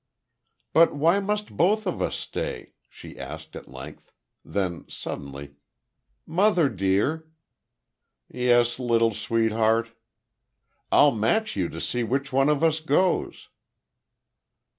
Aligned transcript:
"But 0.73 0.95
why 0.95 1.19
must 1.19 1.55
both 1.55 1.85
of 1.85 2.01
us 2.01 2.15
stay?" 2.15 2.73
she 2.89 3.19
asked, 3.19 3.55
at 3.55 3.69
length. 3.69 4.11
Then, 4.43 4.85
suddenly: 4.89 5.57
"Mother, 6.25 6.69
dear!" 6.69 7.29
"Yes 8.27 8.79
little 8.79 9.11
sweetheart?" 9.13 9.89
"I'll 10.91 11.11
match 11.11 11.55
you 11.55 11.69
to 11.69 11.79
see 11.79 12.03
which 12.03 12.33
one 12.33 12.49
of 12.49 12.63
us 12.63 12.79
goes!" 12.79 13.49